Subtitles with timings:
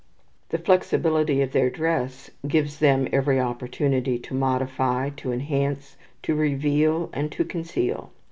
[0.49, 7.11] The flexibility of their dress gives them every opportunity to modify, to enhance, to reveal,
[7.13, 8.09] and to conceal.